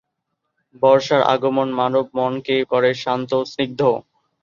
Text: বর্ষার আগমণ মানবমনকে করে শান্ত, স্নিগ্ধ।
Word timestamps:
বর্ষার 0.81 1.21
আগমণ 1.33 1.67
মানবমনকে 1.79 2.55
করে 2.71 2.89
শান্ত, 3.03 3.31
স্নিগ্ধ। 3.51 3.81